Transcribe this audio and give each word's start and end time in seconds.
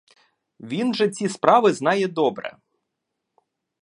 Він 0.59 0.93
же 0.93 1.09
ці 1.09 1.29
справи 1.29 1.73
знає 1.73 2.07
добре! 2.07 2.57